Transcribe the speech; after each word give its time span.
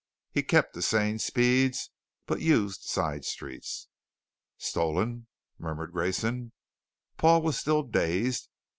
He 0.31 0.41
kept 0.41 0.73
to 0.73 0.81
sane 0.81 1.19
speeds, 1.19 1.91
but 2.25 2.41
used 2.41 2.81
side 2.81 3.23
streets. 3.23 3.87
"Stolen?" 4.57 5.27
murmured 5.59 5.91
Grayson. 5.91 6.53
Paul 7.17 7.43
was 7.43 7.55
still 7.59 7.83
dazed. 7.83 8.49